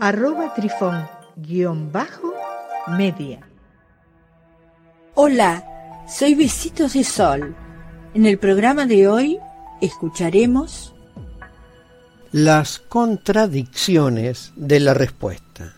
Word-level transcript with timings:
arroba 0.00 0.54
trifón 0.54 1.08
guion 1.36 1.90
bajo 1.90 2.32
media. 2.96 3.40
Hola, 5.14 5.64
soy 6.08 6.34
Besitos 6.34 6.92
de 6.92 7.02
Sol. 7.02 7.54
En 8.14 8.24
el 8.24 8.38
programa 8.38 8.86
de 8.86 9.08
hoy 9.08 9.38
escucharemos 9.80 10.94
las 12.30 12.78
contradicciones 12.78 14.52
de 14.54 14.80
la 14.80 14.94
respuesta. 14.94 15.74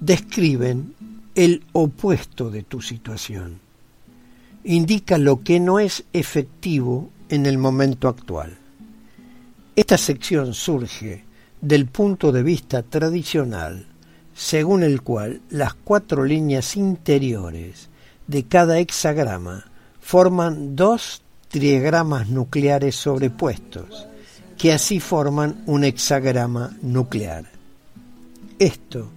Describen 0.00 0.94
el 1.34 1.64
opuesto 1.72 2.50
de 2.50 2.62
tu 2.62 2.82
situación. 2.82 3.58
Indica 4.64 5.16
lo 5.16 5.42
que 5.42 5.60
no 5.60 5.78
es 5.78 6.04
efectivo 6.12 7.10
en 7.30 7.46
el 7.46 7.56
momento 7.56 8.08
actual. 8.08 8.56
Esta 9.76 9.96
sección 9.96 10.52
surge 10.52 11.24
del 11.64 11.86
punto 11.86 12.30
de 12.30 12.42
vista 12.42 12.82
tradicional, 12.82 13.86
según 14.34 14.82
el 14.82 15.00
cual 15.00 15.40
las 15.48 15.72
cuatro 15.72 16.24
líneas 16.24 16.76
interiores 16.76 17.88
de 18.26 18.44
cada 18.44 18.78
hexagrama 18.78 19.64
forman 19.98 20.76
dos 20.76 21.22
trigramas 21.48 22.28
nucleares 22.28 22.96
sobrepuestos, 22.96 24.06
que 24.58 24.74
así 24.74 25.00
forman 25.00 25.62
un 25.66 25.84
hexagrama 25.84 26.76
nuclear. 26.82 27.46
Esto 28.58 29.08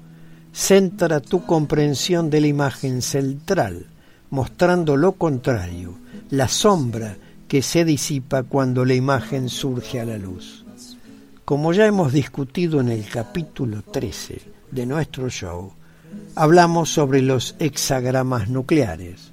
centra 0.54 1.20
tu 1.20 1.46
comprensión 1.46 2.30
de 2.30 2.42
la 2.42 2.48
imagen 2.48 3.02
central, 3.02 3.88
mostrando 4.30 4.96
lo 4.96 5.14
contrario, 5.14 5.96
la 6.30 6.48
sombra 6.48 7.18
que 7.50 7.62
se 7.62 7.84
disipa 7.84 8.44
cuando 8.44 8.86
la 8.86 8.94
imagen 8.94 9.50
surge 9.50 10.00
a 10.00 10.06
la 10.06 10.18
luz. 10.18 10.67
Como 11.48 11.72
ya 11.72 11.86
hemos 11.86 12.12
discutido 12.12 12.82
en 12.82 12.90
el 12.90 13.08
capítulo 13.08 13.82
13 13.82 14.42
de 14.70 14.86
nuestro 14.86 15.30
show, 15.30 15.72
hablamos 16.36 16.90
sobre 16.90 17.22
los 17.22 17.56
hexagramas 17.58 18.50
nucleares. 18.50 19.32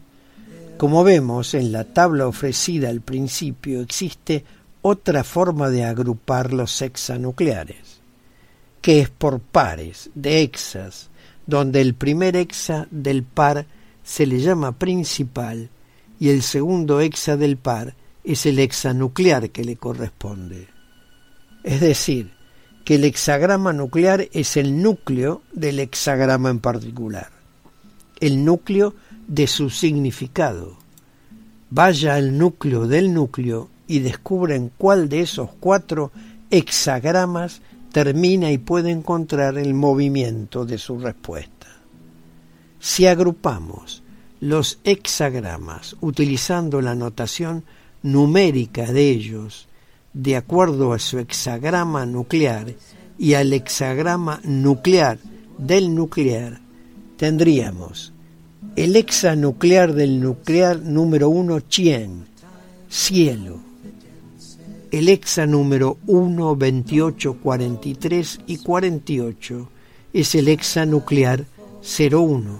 Como 0.76 1.02
vemos 1.02 1.54
en 1.54 1.72
la 1.72 1.82
tabla 1.82 2.28
ofrecida 2.28 2.88
al 2.88 3.00
principio, 3.00 3.80
existe 3.80 4.44
otra 4.80 5.24
forma 5.24 5.70
de 5.70 5.82
agrupar 5.82 6.52
los 6.52 6.80
hexanucleares, 6.80 7.98
que 8.80 9.00
es 9.00 9.10
por 9.10 9.40
pares 9.40 10.08
de 10.14 10.42
hexas, 10.42 11.10
donde 11.48 11.80
el 11.80 11.94
primer 11.94 12.36
hexa 12.36 12.86
del 12.92 13.24
par 13.24 13.66
se 14.04 14.24
le 14.24 14.38
llama 14.38 14.70
principal 14.78 15.68
y 16.20 16.28
el 16.28 16.42
segundo 16.42 17.00
hexa 17.00 17.36
del 17.36 17.56
par 17.56 17.96
es 18.22 18.46
el 18.46 18.60
hexanuclear 18.60 19.50
que 19.50 19.64
le 19.64 19.74
corresponde. 19.74 20.73
Es 21.64 21.80
decir, 21.80 22.30
que 22.84 22.96
el 22.96 23.04
hexagrama 23.04 23.72
nuclear 23.72 24.28
es 24.32 24.58
el 24.58 24.82
núcleo 24.82 25.42
del 25.52 25.80
hexagrama 25.80 26.50
en 26.50 26.60
particular, 26.60 27.30
el 28.20 28.44
núcleo 28.44 28.94
de 29.26 29.46
su 29.46 29.70
significado. 29.70 30.76
Vaya 31.70 32.16
al 32.16 32.36
núcleo 32.36 32.86
del 32.86 33.14
núcleo 33.14 33.70
y 33.86 34.00
descubren 34.00 34.70
cuál 34.76 35.08
de 35.08 35.22
esos 35.22 35.50
cuatro 35.58 36.12
hexagramas 36.50 37.62
termina 37.92 38.52
y 38.52 38.58
puede 38.58 38.90
encontrar 38.90 39.56
el 39.56 39.72
movimiento 39.72 40.66
de 40.66 40.76
su 40.76 40.98
respuesta. 40.98 41.68
Si 42.78 43.06
agrupamos 43.06 44.02
los 44.40 44.78
hexagramas 44.84 45.96
utilizando 46.02 46.82
la 46.82 46.94
notación 46.94 47.64
numérica 48.02 48.92
de 48.92 49.08
ellos 49.08 49.66
de 50.14 50.36
acuerdo 50.36 50.92
a 50.92 50.98
su 50.98 51.18
hexagrama 51.18 52.06
nuclear 52.06 52.74
y 53.18 53.34
al 53.34 53.52
hexagrama 53.52 54.40
nuclear 54.44 55.18
del 55.58 55.94
nuclear, 55.94 56.60
tendríamos 57.16 58.14
el 58.76 58.96
hexanuclear 58.96 59.92
del 59.92 60.20
nuclear 60.20 60.80
número 60.80 61.28
1, 61.28 61.60
Chien, 61.60 62.26
cielo. 62.88 63.60
El 64.90 65.08
hexa 65.08 65.46
número 65.46 65.98
1, 66.06 66.56
28, 66.56 67.38
43 67.40 68.40
y 68.46 68.56
48 68.58 69.68
es 70.12 70.34
el 70.34 70.48
hexanuclear 70.48 71.46
01. 71.82 72.58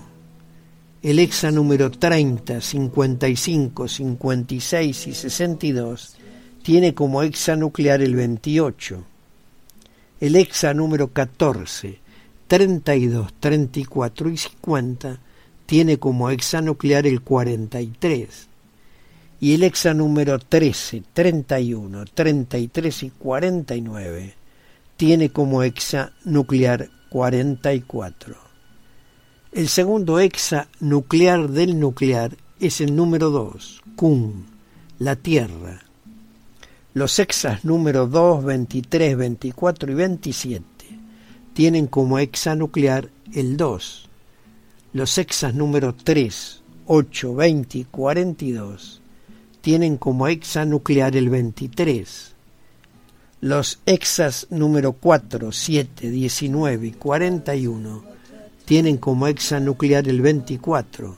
El 1.03 1.19
hexa 1.19 1.51
número 1.51 1.91
30, 1.91 2.61
55, 2.61 3.89
56 3.89 5.07
y 5.07 5.15
62 5.15 6.17
tiene 6.65 6.95
como 6.95 7.23
hexa 7.23 7.57
nuclear 7.57 8.01
el 8.01 8.17
28. 8.17 9.05
El 10.19 10.35
hexa 10.35 10.73
número 10.73 11.13
14, 11.13 11.99
32, 12.49 13.35
34 13.39 14.31
y 14.31 14.37
50 14.39 15.19
tiene 15.67 15.99
como 15.99 16.31
hexa 16.31 16.63
nuclear 16.63 17.07
el 17.07 17.21
43. 17.21 18.49
Y 19.41 19.53
el 19.53 19.63
hexa 19.63 19.93
número 19.93 20.39
13, 20.39 21.03
31, 21.13 22.07
33 22.07 23.03
y 23.03 23.11
49 23.11 24.35
tiene 24.97 25.29
como 25.29 25.63
hexa 25.63 26.13
nuclear 26.25 26.89
44. 27.11 28.37
El 29.53 29.69
segundo 29.69 30.19
hexa 30.19 30.69
nuclear 30.81 31.51
del 31.51 31.79
nuclear 31.79 32.39
es 32.59 32.81
el 32.81 32.97
número 32.97 33.29
2, 33.29 33.83
Kun, 33.97 34.47
la 34.99 35.17
Tierra, 35.17 35.85
los 36.95 37.19
hexas 37.19 37.65
número 37.65 38.07
2, 38.07 38.45
23, 38.45 39.17
24 39.17 39.91
y 39.91 39.95
27 39.95 40.65
tienen 41.53 41.89
como 41.89 42.21
hexa 42.21 42.55
nuclear 42.55 43.11
el 43.33 43.57
2. 43.57 44.09
Los 44.93 45.19
hexas 45.19 45.55
número 45.55 45.95
3, 45.97 46.63
8, 46.87 47.35
20 47.35 47.79
y 47.79 47.85
42 47.85 49.01
tienen 49.61 49.97
como 49.97 50.29
hexa 50.29 50.65
nuclear 50.65 51.17
el 51.17 51.31
23. 51.31 52.35
Los 53.41 53.81
hexas 53.87 54.47
número 54.51 54.93
4, 54.93 55.51
7, 55.51 56.11
19 56.11 56.87
y 56.87 56.93
41 56.93 58.05
tienen 58.65 58.99
como 58.99 59.27
hexa 59.27 59.59
nuclear 59.59 60.07
el 60.07 60.21
24 60.23 61.17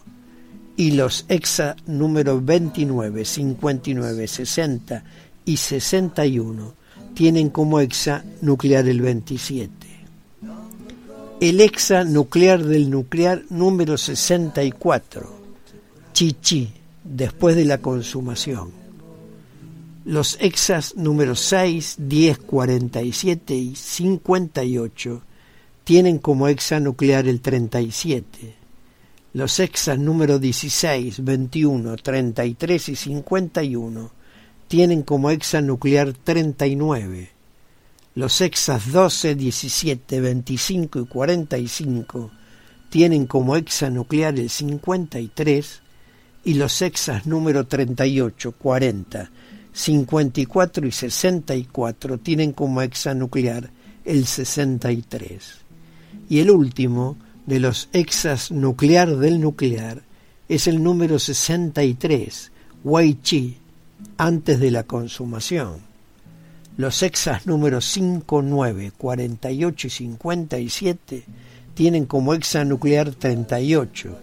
y 0.76 0.92
los 0.92 1.25
hexa 1.28 1.76
número 1.86 2.41
29, 2.41 3.25
59, 3.25 4.26
60 4.26 5.04
y 5.47 5.57
61 5.57 6.75
tienen 7.15 7.49
como 7.49 7.81
hexa 7.81 8.25
nuclear 8.43 8.87
el 8.87 9.01
27. 9.01 9.73
El 11.41 11.61
hexa 11.61 12.05
nuclear 12.05 12.62
del 12.62 12.91
nuclear 12.91 13.43
número 13.49 13.97
64, 13.97 15.31
chichi, 16.12 16.73
después 17.05 17.57
de 17.57 17.65
la 17.65 17.79
consumación. 17.79 18.71
Los 20.05 20.37
hexas 20.41 20.95
número 20.97 21.34
6, 21.34 21.97
10, 21.99 22.39
47 22.39 23.54
y 23.54 23.75
58 23.75 25.22
tienen 25.84 26.19
como 26.19 26.49
hexa 26.49 26.81
nuclear 26.81 27.27
el 27.28 27.41
37. 27.41 28.54
Los 29.33 29.59
hexas 29.60 29.99
número 29.99 30.39
16, 30.39 31.25
21, 31.25 31.97
33 31.97 32.89
y 32.89 32.97
51 32.97 34.10
tienen 34.68 35.03
como 35.03 35.30
hexa 35.30 35.60
nuclear 35.60 36.13
39. 36.13 37.30
Los 38.15 38.41
hexas 38.41 38.92
12, 38.92 39.34
17, 39.34 40.21
25 40.21 41.01
y 41.01 41.07
45 41.07 42.30
tienen 42.89 43.27
como 43.27 43.57
hexa 43.57 43.91
nuclear 43.91 44.39
el 44.39 44.48
53 44.48 45.83
y 46.45 46.54
los 46.54 46.80
hexas 46.80 47.27
número 47.27 47.66
38, 47.66 48.53
40, 48.53 49.30
54 49.72 50.86
y 50.86 50.92
64 50.92 52.18
tienen 52.18 52.53
como 52.53 52.80
hexa 52.80 53.15
nuclear 53.15 53.71
el 54.04 54.27
63. 54.27 55.59
Y 56.28 56.39
el 56.39 56.51
último 56.51 57.16
de 57.47 57.60
los 57.60 57.89
hexas 57.92 58.51
nuclear 58.51 59.16
del 59.16 59.41
nuclear 59.41 60.03
es 60.48 60.66
el 60.66 60.83
número 60.83 61.18
63, 61.18 62.53
Wei 62.84 63.18
Chi, 63.22 63.59
antes 64.16 64.60
de 64.60 64.70
la 64.70 64.84
consumación. 64.84 65.80
Los 66.76 67.03
hexas 67.03 67.47
números 67.47 67.86
5, 67.86 68.42
9, 68.42 68.92
48 68.97 69.86
y 69.86 69.91
57 69.91 71.24
tienen 71.74 72.06
como 72.06 72.34
hexanuclear 72.34 73.12
38, 73.12 74.18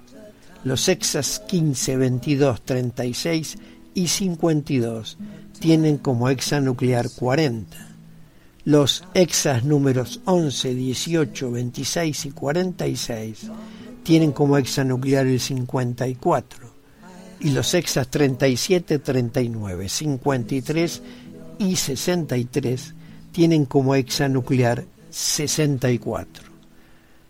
los 0.63 0.87
hexas 0.87 1.39
15, 1.39 1.97
22, 1.97 2.61
36 2.61 3.57
y 3.93 4.07
52 4.07 5.17
tienen 5.59 5.97
como 5.97 6.29
hexanuclear 6.29 7.09
40. 7.09 7.89
Los 8.65 9.03
hexas 9.13 9.63
números 9.65 10.21
11, 10.25 10.73
18, 10.73 11.51
26 11.51 12.25
y 12.25 12.31
46 12.31 13.51
tienen 14.03 14.31
como 14.31 14.57
hexanuclear 14.57 15.27
el 15.27 15.39
54 15.39 16.72
y 17.43 17.51
los 17.51 17.73
hexas 17.73 18.07
37, 18.07 18.99
39, 18.99 19.89
53 19.89 21.01
y 21.59 21.75
63 21.75 22.93
tienen 23.31 23.65
como 23.65 23.95
hexanuclear 23.95 24.85
64. 25.09 26.45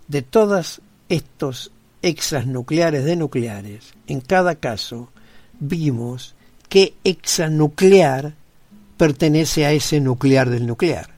De 0.08 0.22
todos 0.22 0.82
estos 1.10 1.72
hexas 2.04 2.46
nucleares 2.46 3.06
de 3.06 3.16
nucleares, 3.16 3.94
en 4.06 4.22
cada 4.22 4.56
caso 4.56 5.10
vimos 5.60 6.36
que 6.70 6.94
hexanuclear 7.04 8.36
pertenece 8.98 9.66
a 9.66 9.72
ese 9.72 10.00
nuclear 10.00 10.50
del 10.50 10.68
nuclear. 10.68 11.10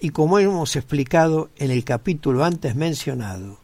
Y 0.00 0.10
como 0.10 0.40
hemos 0.40 0.74
explicado 0.74 1.50
en 1.56 1.70
el 1.70 1.84
capítulo 1.84 2.44
antes 2.44 2.74
mencionado, 2.74 3.58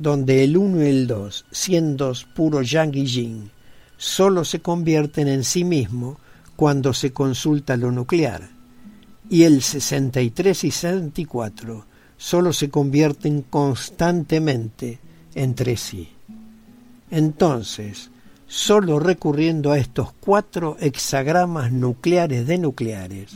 donde 0.00 0.42
el 0.44 0.56
1 0.56 0.82
y 0.82 0.88
el 0.88 1.06
2, 1.06 1.44
siendo 1.50 2.14
puro 2.34 2.62
yang 2.62 2.96
y 2.96 3.04
yin, 3.04 3.50
solo 3.98 4.46
se 4.46 4.60
convierten 4.60 5.28
en 5.28 5.44
sí 5.44 5.62
mismo 5.62 6.18
cuando 6.56 6.94
se 6.94 7.12
consulta 7.12 7.76
lo 7.76 7.92
nuclear, 7.92 8.48
y 9.28 9.42
el 9.42 9.60
63 9.60 10.64
y 10.64 10.70
64 10.70 11.84
solo 12.16 12.54
se 12.54 12.70
convierten 12.70 13.42
constantemente 13.42 14.98
entre 15.34 15.76
sí. 15.76 16.08
Entonces, 17.10 18.10
solo 18.46 19.00
recurriendo 19.00 19.70
a 19.70 19.78
estos 19.78 20.14
cuatro 20.18 20.78
hexagramas 20.80 21.72
nucleares 21.72 22.46
de 22.46 22.56
nucleares, 22.56 23.32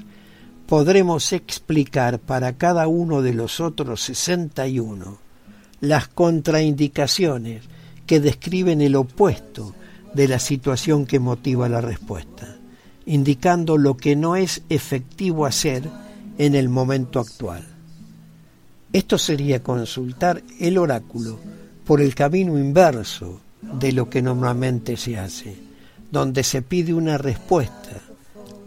podremos 0.66 1.30
explicar 1.34 2.20
para 2.20 2.56
cada 2.56 2.88
uno 2.88 3.20
de 3.20 3.34
los 3.34 3.60
otros 3.60 4.00
61 4.00 5.23
las 5.84 6.08
contraindicaciones 6.08 7.62
que 8.06 8.20
describen 8.20 8.80
el 8.80 8.96
opuesto 8.96 9.74
de 10.14 10.28
la 10.28 10.38
situación 10.38 11.06
que 11.06 11.18
motiva 11.18 11.68
la 11.68 11.80
respuesta, 11.80 12.56
indicando 13.06 13.76
lo 13.76 13.96
que 13.96 14.16
no 14.16 14.36
es 14.36 14.62
efectivo 14.68 15.46
hacer 15.46 15.88
en 16.38 16.54
el 16.54 16.68
momento 16.68 17.20
actual. 17.20 17.64
Esto 18.92 19.18
sería 19.18 19.62
consultar 19.62 20.42
el 20.60 20.78
oráculo 20.78 21.38
por 21.84 22.00
el 22.00 22.14
camino 22.14 22.58
inverso 22.58 23.40
de 23.60 23.92
lo 23.92 24.08
que 24.08 24.22
normalmente 24.22 24.96
se 24.96 25.18
hace, 25.18 25.56
donde 26.10 26.44
se 26.44 26.62
pide 26.62 26.94
una 26.94 27.18
respuesta. 27.18 28.00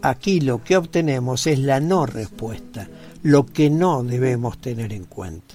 Aquí 0.02 0.40
lo 0.40 0.62
que 0.62 0.76
obtenemos 0.76 1.46
es 1.46 1.58
la 1.58 1.80
no 1.80 2.06
respuesta, 2.06 2.88
lo 3.22 3.46
que 3.46 3.70
no 3.70 4.04
debemos 4.04 4.58
tener 4.58 4.92
en 4.92 5.04
cuenta. 5.04 5.54